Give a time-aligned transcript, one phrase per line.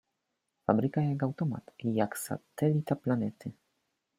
[0.65, 3.51] Fabryka jak automat, jak satelita planety.